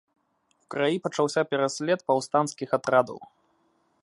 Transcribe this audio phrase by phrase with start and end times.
[0.61, 3.17] У краі пачаўся пераслед паўстанцкіх атрадаў.